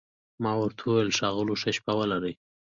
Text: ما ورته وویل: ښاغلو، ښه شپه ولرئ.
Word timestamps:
ما 0.43 0.51
ورته 0.61 0.81
وویل: 0.83 1.11
ښاغلو، 1.17 1.53
ښه 1.61 1.69
شپه 1.77 1.93
ولرئ. 1.97 2.33